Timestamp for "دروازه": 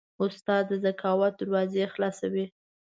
1.41-1.83